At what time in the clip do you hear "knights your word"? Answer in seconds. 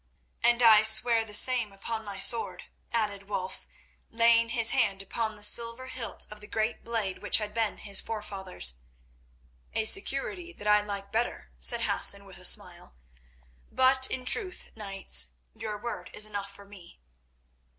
14.75-16.09